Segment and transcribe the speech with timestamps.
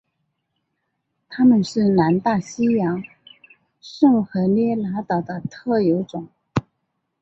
[1.29, 3.03] 它们是南大西洋
[3.79, 6.27] 圣赫勒拿岛的特有种。